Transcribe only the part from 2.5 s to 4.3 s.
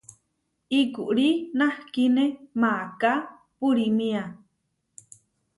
maaká purímia.